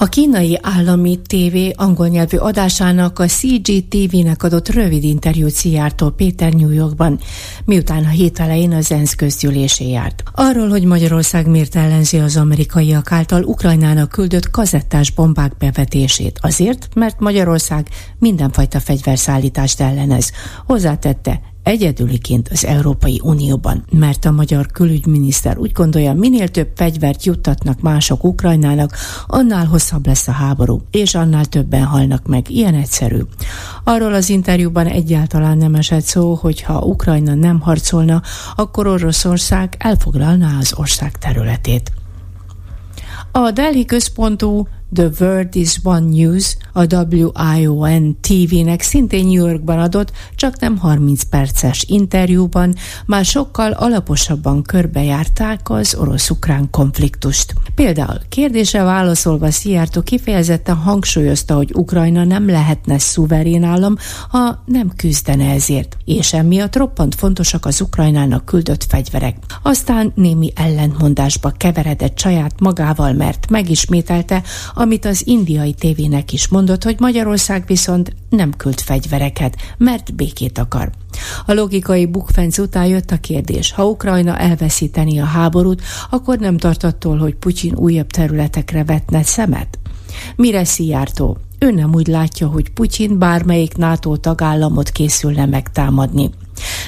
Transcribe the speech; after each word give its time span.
A 0.00 0.06
kínai 0.06 0.58
állami 0.62 1.18
TV 1.26 1.56
angol 1.74 2.08
nyelvű 2.08 2.36
adásának 2.36 3.18
a 3.18 3.26
CGTV-nek 3.26 4.42
adott 4.42 4.68
rövid 4.68 5.04
interjút 5.04 5.50
Szijjártó 5.50 6.10
Péter 6.10 6.52
New 6.52 6.70
Yorkban, 6.70 7.20
miután 7.64 8.04
a 8.04 8.08
hét 8.08 8.38
elején 8.38 8.72
az 8.72 8.92
ENSZ 8.92 9.14
közgyűlésé 9.14 9.88
járt. 9.88 10.22
Arról, 10.32 10.68
hogy 10.68 10.84
Magyarország 10.84 11.46
miért 11.46 11.76
ellenzi 11.76 12.18
az 12.18 12.36
amerikaiak 12.36 13.12
által 13.12 13.42
Ukrajnának 13.42 14.08
küldött 14.08 14.50
kazettás 14.50 15.10
bombák 15.10 15.56
bevetését. 15.56 16.38
Azért, 16.42 16.88
mert 16.94 17.20
Magyarország 17.20 17.88
mindenfajta 18.18 18.80
fegyverszállítást 18.80 19.80
ellenez. 19.80 20.32
Hozzátette, 20.66 21.40
egyedüliként 21.68 22.48
az 22.48 22.64
Európai 22.64 23.20
Unióban, 23.24 23.84
mert 23.90 24.24
a 24.24 24.30
magyar 24.30 24.66
külügyminiszter 24.66 25.58
úgy 25.58 25.72
gondolja, 25.72 26.12
minél 26.12 26.48
több 26.48 26.68
fegyvert 26.74 27.24
juttatnak 27.24 27.80
mások 27.80 28.24
Ukrajnának, 28.24 28.96
annál 29.26 29.66
hosszabb 29.66 30.06
lesz 30.06 30.28
a 30.28 30.32
háború, 30.32 30.82
és 30.90 31.14
annál 31.14 31.44
többen 31.44 31.84
halnak 31.84 32.26
meg. 32.26 32.50
Ilyen 32.50 32.74
egyszerű. 32.74 33.20
Arról 33.84 34.14
az 34.14 34.28
interjúban 34.28 34.86
egyáltalán 34.86 35.58
nem 35.58 35.74
esett 35.74 36.04
szó, 36.04 36.34
hogy 36.34 36.62
ha 36.62 36.80
Ukrajna 36.80 37.34
nem 37.34 37.60
harcolna, 37.60 38.22
akkor 38.56 38.86
Oroszország 38.86 39.74
elfoglalná 39.78 40.58
az 40.58 40.74
ország 40.76 41.18
területét. 41.18 41.92
A 43.32 43.50
Delhi 43.50 43.84
központú 43.84 44.68
The 44.94 45.10
World 45.20 45.54
is 45.54 45.78
One 45.82 46.08
News, 46.08 46.56
a 46.72 47.04
WION 47.04 48.16
TV-nek 48.20 48.82
szintén 48.82 49.26
New 49.26 49.46
Yorkban 49.46 49.78
adott, 49.78 50.12
csak 50.34 50.60
nem 50.60 50.76
30 50.76 51.22
perces 51.22 51.84
interjúban 51.88 52.74
már 53.06 53.24
sokkal 53.24 53.72
alaposabban 53.72 54.62
körbejárták 54.62 55.70
az 55.70 55.94
orosz-ukrán 55.94 56.70
konfliktust. 56.70 57.54
Például 57.74 58.20
kérdése 58.28 58.82
válaszolva 58.82 59.50
Szijjártó 59.50 60.02
kifejezetten 60.02 60.76
hangsúlyozta, 60.76 61.54
hogy 61.54 61.70
Ukrajna 61.74 62.24
nem 62.24 62.50
lehetne 62.50 62.98
szuverén 62.98 63.62
állam, 63.62 63.96
ha 64.28 64.62
nem 64.66 64.92
küzdene 64.96 65.50
ezért, 65.50 65.96
és 66.04 66.32
emiatt 66.32 66.76
roppant 66.76 67.14
fontosak 67.14 67.66
az 67.66 67.80
Ukrajnának 67.80 68.44
küldött 68.44 68.84
fegyverek. 68.84 69.36
Aztán 69.62 70.12
némi 70.14 70.52
ellentmondásba 70.54 71.50
keveredett 71.50 72.18
saját 72.18 72.60
magával, 72.60 73.12
mert 73.12 73.50
megismételte, 73.50 74.42
amit 74.78 75.04
az 75.04 75.26
indiai 75.26 75.72
tévének 75.72 76.32
is 76.32 76.48
mondott, 76.48 76.84
hogy 76.84 76.96
Magyarország 76.98 77.64
viszont 77.66 78.14
nem 78.28 78.56
küld 78.56 78.80
fegyvereket, 78.80 79.56
mert 79.78 80.14
békét 80.14 80.58
akar. 80.58 80.90
A 81.46 81.52
logikai 81.52 82.06
bukfenc 82.06 82.58
után 82.58 82.86
jött 82.86 83.10
a 83.10 83.16
kérdés, 83.16 83.72
ha 83.72 83.88
Ukrajna 83.88 84.36
elveszíteni 84.38 85.18
a 85.18 85.24
háborút, 85.24 85.82
akkor 86.10 86.38
nem 86.38 86.56
tart 86.56 86.84
attól, 86.84 87.18
hogy 87.18 87.34
Putyin 87.34 87.74
újabb 87.74 88.06
területekre 88.06 88.84
vetne 88.84 89.22
szemet? 89.22 89.78
Mire 90.36 90.64
Szijjártó? 90.64 91.36
Ő 91.58 91.70
nem 91.70 91.94
úgy 91.94 92.06
látja, 92.06 92.46
hogy 92.46 92.70
Putyin 92.70 93.18
bármelyik 93.18 93.76
NATO 93.76 94.16
tagállamot 94.16 94.90
készülne 94.90 95.46
megtámadni. 95.46 96.30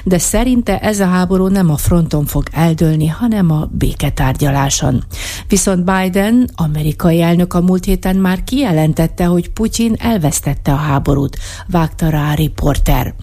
De 0.05 0.19
szerinte 0.19 0.79
ez 0.79 1.01
a 1.01 1.07
háború 1.07 1.47
nem 1.47 1.71
a 1.71 1.77
fronton 1.77 2.27
fog 2.27 2.49
eldőlni, 2.53 3.07
hanem 3.07 3.51
a 3.51 3.69
béketárgyaláson. 3.71 5.05
Viszont 5.49 5.85
Biden, 5.85 6.51
amerikai 6.55 7.21
elnök 7.21 7.55
a 7.55 7.61
múlt 7.61 7.85
héten 7.85 8.17
már 8.17 8.45
kijelentette, 8.45 9.25
hogy 9.25 9.51
Putyin 9.51 9.95
elvesztette 9.99 10.73
a 10.73 10.77
háborút, 10.77 11.39
vágta 11.67 12.09
rá 12.09 12.31
a 12.31 12.35
riporter, 12.35 13.15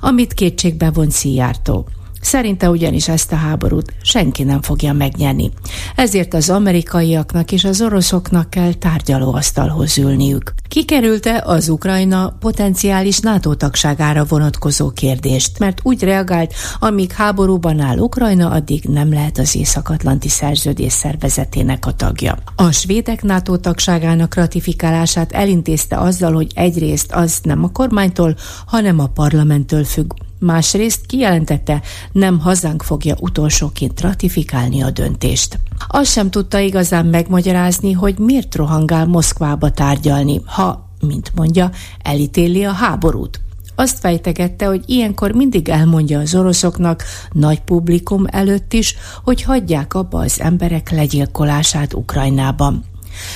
amit 0.00 0.34
kétségbe 0.34 0.90
von 0.90 1.10
Szijjártó. 1.10 1.86
Szerinte 2.26 2.70
ugyanis 2.70 3.08
ezt 3.08 3.32
a 3.32 3.36
háborút 3.36 3.92
senki 4.02 4.42
nem 4.42 4.62
fogja 4.62 4.92
megnyerni. 4.92 5.50
Ezért 5.96 6.34
az 6.34 6.50
amerikaiaknak 6.50 7.52
és 7.52 7.64
az 7.64 7.80
oroszoknak 7.80 8.50
kell 8.50 8.72
tárgyalóasztalhoz 8.72 9.98
ülniük. 9.98 10.54
Kikerülte 10.68 11.42
az 11.44 11.68
Ukrajna 11.68 12.36
potenciális 12.40 13.18
NATO 13.18 13.54
tagságára 13.54 14.24
vonatkozó 14.24 14.90
kérdést, 14.90 15.58
mert 15.58 15.80
úgy 15.82 16.02
reagált, 16.02 16.54
amíg 16.78 17.12
háborúban 17.12 17.80
áll 17.80 17.98
Ukrajna, 17.98 18.50
addig 18.50 18.84
nem 18.84 19.12
lehet 19.12 19.38
az 19.38 19.56
Észak-Atlanti 19.56 20.28
Szerződés 20.28 20.92
szervezetének 20.92 21.86
a 21.86 21.92
tagja. 21.92 22.38
A 22.56 22.70
svédek 22.70 23.22
NATO 23.22 23.56
tagságának 23.56 24.34
ratifikálását 24.34 25.32
elintézte 25.32 25.98
azzal, 25.98 26.32
hogy 26.32 26.52
egyrészt 26.54 27.12
az 27.12 27.38
nem 27.42 27.64
a 27.64 27.68
kormánytól, 27.72 28.36
hanem 28.66 28.98
a 28.98 29.06
parlamenttől 29.06 29.84
függ, 29.84 30.12
másrészt 30.38 31.06
kijelentette, 31.06 31.82
nem 32.12 32.40
hazánk 32.40 32.82
fogja 32.82 33.14
utolsóként 33.20 34.00
ratifikálni 34.00 34.82
a 34.82 34.90
döntést. 34.90 35.58
Azt 35.88 36.10
sem 36.10 36.30
tudta 36.30 36.58
igazán 36.58 37.06
megmagyarázni, 37.06 37.92
hogy 37.92 38.18
miért 38.18 38.54
rohangál 38.54 39.06
Moszkvába 39.06 39.70
tárgyalni, 39.70 40.40
ha, 40.44 40.90
mint 41.00 41.32
mondja, 41.34 41.70
elítéli 42.02 42.64
a 42.64 42.72
háborút. 42.72 43.40
Azt 43.74 43.98
fejtegette, 43.98 44.66
hogy 44.66 44.82
ilyenkor 44.86 45.32
mindig 45.32 45.68
elmondja 45.68 46.18
az 46.18 46.34
oroszoknak, 46.34 47.02
nagy 47.32 47.60
publikum 47.60 48.24
előtt 48.26 48.72
is, 48.72 48.96
hogy 49.24 49.42
hagyják 49.42 49.94
abba 49.94 50.18
az 50.18 50.40
emberek 50.40 50.90
legyilkolását 50.90 51.94
Ukrajnában. 51.94 52.84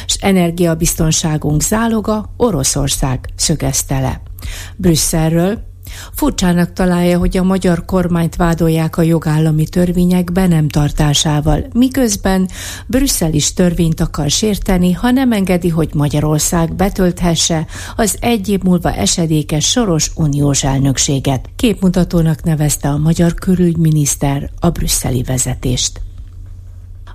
S 0.06 0.16
energiabiztonságunk 0.20 1.62
záloga 1.62 2.32
Oroszország 2.36 3.28
szögezte 3.36 4.00
le. 4.00 4.22
Brüsszelről 4.76 5.69
Furcsának 6.12 6.72
találja, 6.72 7.18
hogy 7.18 7.36
a 7.36 7.42
magyar 7.42 7.84
kormányt 7.84 8.36
vádolják 8.36 8.96
a 8.96 9.02
jogállami 9.02 9.68
törvények 9.68 10.32
be 10.32 10.46
nem 10.46 10.68
tartásával, 10.68 11.66
miközben 11.72 12.48
Brüsszel 12.86 13.32
is 13.32 13.52
törvényt 13.52 14.00
akar 14.00 14.30
sérteni, 14.30 14.92
ha 14.92 15.10
nem 15.10 15.32
engedi, 15.32 15.68
hogy 15.68 15.90
Magyarország 15.94 16.74
betölthesse 16.74 17.66
az 17.96 18.16
egy 18.20 18.48
év 18.48 18.60
múlva 18.62 18.92
esedékes 18.92 19.70
soros 19.70 20.10
uniós 20.14 20.64
elnökséget. 20.64 21.48
Képmutatónak 21.56 22.42
nevezte 22.42 22.88
a 22.88 22.98
magyar 22.98 23.34
külügyminiszter 23.34 24.50
a 24.60 24.70
brüsszeli 24.70 25.22
vezetést. 25.22 26.00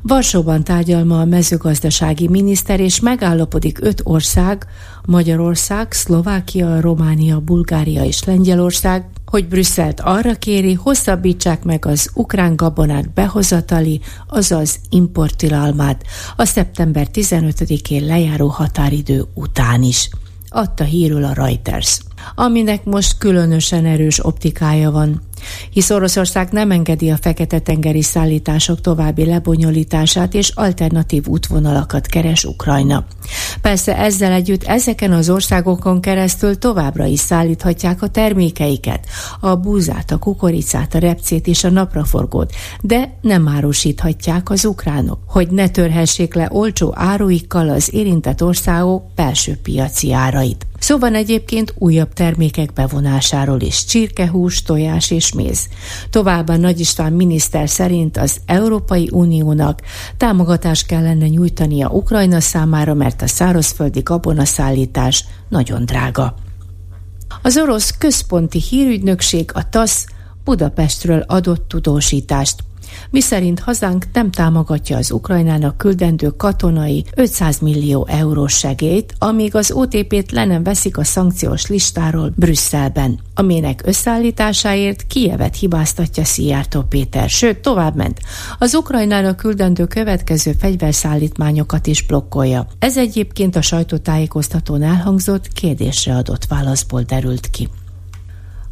Varsóban 0.08 0.64
tárgyal 0.64 1.04
ma 1.04 1.20
a 1.20 1.26
mezőgazdasági 1.26 2.28
miniszter, 2.28 2.80
és 2.80 3.00
megállapodik 3.00 3.80
öt 3.82 4.02
ország, 4.04 4.66
Magyarország, 5.06 5.92
Szlovákia, 5.92 6.82
Románia, 6.82 7.40
Bulgária 7.40 8.04
és 8.04 8.24
Lengyelország, 8.24 9.06
hogy 9.26 9.48
Brüsszelt 9.48 10.00
arra 10.00 10.34
kéri, 10.34 10.74
hosszabbítsák 10.74 11.64
meg 11.64 11.86
az 11.86 12.10
ukrán 12.14 12.56
gabonák 12.56 13.14
behozatali, 13.14 14.02
azaz 14.28 14.80
importtilalmát 14.90 16.04
a 16.36 16.46
szeptember 16.46 17.08
15-én 17.14 18.06
lejáró 18.06 18.48
határidő 18.48 19.24
után 19.34 19.84
is. 19.84 20.10
Adta 20.50 20.84
hírül 20.84 21.24
a 21.24 21.34
Reuters 21.34 22.00
aminek 22.36 22.84
most 22.84 23.18
különösen 23.18 23.86
erős 23.86 24.26
optikája 24.26 24.92
van 24.92 25.22
hisz 25.70 25.90
Oroszország 25.90 26.52
nem 26.52 26.72
engedi 26.72 27.10
a 27.10 27.18
Fekete-tengeri 27.18 28.02
szállítások 28.02 28.82
további 28.82 29.26
lebonyolítását 29.26 30.34
és 30.34 30.50
alternatív 30.50 31.28
útvonalakat 31.28 32.06
keres 32.06 32.44
Ukrajna. 32.46 33.06
Persze 33.62 33.98
ezzel 33.98 34.32
együtt 34.32 34.64
ezeken 34.64 35.12
az 35.12 35.30
országokon 35.30 36.02
keresztül 36.02 36.58
továbbra 36.58 37.06
is 37.06 37.20
szállíthatják 37.20 38.02
a 38.02 38.08
termékeiket, 38.08 39.06
a 39.40 39.56
búzát, 39.56 40.12
a 40.12 40.18
kukoricát, 40.18 40.94
a 40.94 41.00
repcét 41.00 41.48
és 41.48 41.64
a 41.64 41.70
napraforgót, 41.70 42.54
de 42.82 43.18
nem 43.22 43.48
árusíthatják 43.48 44.50
az 44.50 44.66
ukránok, 44.66 45.20
hogy 45.28 45.48
ne 45.52 45.70
törhessék 45.70 46.34
le 46.34 46.48
olcsó 46.52 46.94
áruikkal 46.96 47.70
az 47.70 47.94
érintett 47.94 48.44
országok 48.44 49.04
belső 49.16 49.58
piaci 49.64 50.14
árait. 50.14 50.66
Szóval 50.86 51.16
egyébként 51.16 51.74
újabb 51.78 52.14
termékek 52.14 52.74
bevonásáról 52.74 53.62
is 53.62 53.86
csirkehús, 53.86 54.62
tojás 54.62 55.12
és 55.12 55.34
méz. 55.34 55.68
Továbbá 56.10 56.56
Nagy 56.56 56.80
István 56.80 57.14
miniszter 57.14 57.70
szerint 57.70 58.18
az 58.18 58.38
Európai 58.46 59.10
Uniónak 59.12 59.82
támogatást 60.18 60.86
kellene 60.86 61.28
nyújtania 61.28 61.90
Ukrajna 61.90 62.40
számára, 62.40 62.94
mert 62.94 63.22
a 63.22 63.28
szárazföldi 63.28 64.00
gabonaszállítás 64.00 65.26
nagyon 65.50 65.86
drága. 65.86 66.36
Az 67.42 67.58
orosz 67.58 67.98
központi 67.98 68.62
hírügynökség, 68.62 69.52
a 69.54 69.70
TASZ 69.70 70.06
Budapestről 70.44 71.20
adott 71.28 71.68
tudósítást 71.68 72.64
miszerint 73.10 73.60
hazánk 73.60 74.06
nem 74.14 74.32
támogatja 74.32 74.98
az 74.98 75.12
Ukrajnának 75.12 75.78
küldendő 75.78 76.30
katonai 76.30 77.06
500 77.16 77.60
millió 77.60 78.08
eurós 78.10 78.54
segélyt, 78.58 79.14
amíg 79.18 79.56
az 79.56 79.72
OTP-t 79.72 80.32
le 80.32 80.46
nem 80.46 80.64
veszik 80.64 80.98
a 80.98 81.04
szankciós 81.04 81.68
listáról 81.68 82.34
Brüsszelben, 82.36 83.20
aminek 83.36 83.82
összeállításáért 83.86 85.08
Kijevet 85.08 85.56
hibáztatja 85.56 86.24
Szijjártó 86.24 86.82
Péter, 86.82 87.30
sőt 87.30 87.60
továbbment. 87.60 88.20
Az 88.60 88.76
Ukrajnának 88.76 89.36
küldendő 89.36 89.86
következő 89.86 90.56
fegyverszállítmányokat 90.60 91.88
is 91.88 92.06
blokkolja. 92.06 92.68
Ez 92.80 92.98
egyébként 92.98 93.56
a 93.56 93.62
sajtótájékoztatón 93.62 94.84
elhangzott 94.84 95.48
kérdésre 95.48 96.16
adott 96.16 96.46
válaszból 96.46 97.02
derült 97.02 97.50
ki. 97.50 97.70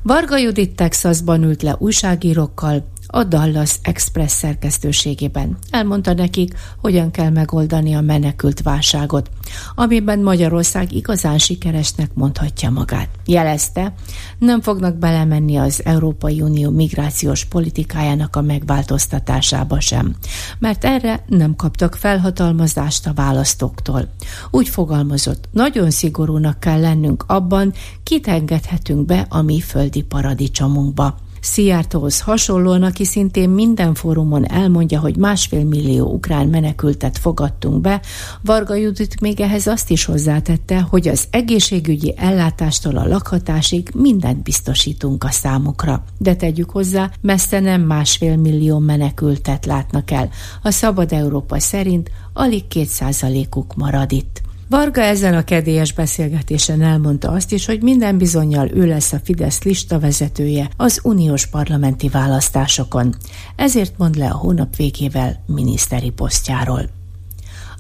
Varga 0.04 0.38
Judit 0.38 0.76
Texasban 0.76 1.44
ült 1.44 1.62
le 1.62 1.76
újságírókkal, 1.80 2.86
a 3.16 3.24
Dallas 3.24 3.76
Express 3.82 4.32
szerkesztőségében. 4.32 5.58
Elmondta 5.70 6.14
nekik, 6.14 6.54
hogyan 6.82 7.12
kell 7.12 7.30
megoldani 7.30 7.94
a 7.94 8.02
menekült 8.02 8.62
válságot, 8.62 9.30
amiben 9.76 10.20
Magyarország 10.20 10.94
igazán 10.94 11.38
sikeresnek 11.38 12.14
mondhatja 12.14 12.70
magát. 12.70 13.10
Jelezte, 13.26 13.94
nem 14.38 14.62
fognak 14.62 14.96
belemenni 14.96 15.58
az 15.58 15.82
Európai 15.86 16.42
Unió 16.42 16.70
migrációs 16.70 17.46
politikájának 17.46 18.36
a 18.36 18.42
megváltoztatásába 18.42 19.80
sem, 19.80 20.16
mert 20.60 20.86
erre 20.86 21.24
nem 21.28 21.56
kaptak 21.56 21.96
felhatalmazást 21.96 23.08
a 23.08 23.14
választóktól. 23.14 24.10
Úgy 24.52 24.70
fogalmazott, 24.70 25.50
nagyon 25.52 25.92
szigorúnak 25.92 26.60
kell 26.60 26.80
lennünk 26.80 27.24
abban, 27.28 27.74
kit 28.04 28.28
engedhetünk 28.28 29.06
be 29.06 29.26
a 29.30 29.42
mi 29.42 29.60
földi 29.60 30.02
paradicsomunkba. 30.02 31.18
Szijjártóhoz 31.44 32.22
hasonlóan, 32.22 32.84
aki 32.84 33.06
szintén 33.06 33.50
minden 33.50 33.94
fórumon 33.94 34.46
elmondja, 34.50 35.00
hogy 35.00 35.16
másfél 35.16 35.64
millió 35.64 36.06
ukrán 36.06 36.48
menekültet 36.48 37.18
fogadtunk 37.18 37.82
be, 37.82 38.02
Varga 38.42 38.76
Judit 38.76 39.22
még 39.22 39.40
ehhez 39.40 39.68
azt 39.68 39.90
is 39.90 40.06
hozzátette, 40.06 40.82
hogy 40.82 41.08
az 41.08 41.28
egészségügyi 41.30 42.14
ellátástól 42.18 42.98
a 42.98 43.08
lakhatásig 43.08 43.90
mindent 43.94 44.44
biztosítunk 44.44 45.24
a 45.24 45.32
számukra. 45.32 46.04
De 46.18 46.36
tegyük 46.36 46.70
hozzá, 46.70 47.12
messze 47.22 47.60
nem 47.60 47.82
másfél 47.82 48.36
millió 48.36 48.80
menekültet 48.80 49.66
látnak 49.66 50.12
el. 50.12 50.30
A 50.62 50.72
Szabad 50.72 51.12
Európa 51.12 51.60
szerint 51.60 52.12
alig 52.34 52.68
kétszázalékuk 52.68 53.76
marad 53.76 54.12
itt. 54.12 54.42
Varga 54.70 55.02
ezen 55.02 55.34
a 55.34 55.44
kedélyes 55.44 55.94
beszélgetésen 55.94 56.82
elmondta 56.82 57.32
azt 57.32 57.52
is, 57.52 57.66
hogy 57.66 57.82
minden 57.82 58.18
bizonyal 58.18 58.70
ő 58.74 58.86
lesz 58.86 59.14
a 59.14 59.20
Fidesz 59.24 59.64
lista 59.64 60.00
vezetője 60.00 60.70
az 60.78 61.00
uniós 61.04 61.46
parlamenti 61.46 62.10
választásokon. 62.10 63.16
Ezért 63.56 63.98
mond 63.98 64.16
le 64.16 64.30
a 64.30 64.38
hónap 64.38 64.76
végével 64.76 65.44
miniszteri 65.46 66.10
posztjáról. 66.10 66.90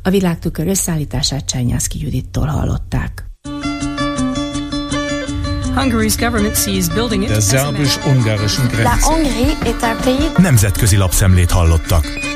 A 0.03 0.09
világtükör 0.09 0.68
összeállítását 0.68 1.45
Csányászki 1.45 2.00
Judittól 2.01 2.45
hallották. 2.45 3.25
Hungary's 5.75 6.15
government 6.19 6.56
sees 6.56 6.88
building 6.88 7.25
Der 7.25 7.41
szerbus-ungarischen 7.41 8.68
Grenze. 8.68 9.07
Nemzetközi 10.38 10.95
lapszemlét 10.97 11.51
hallottak. 11.51 12.32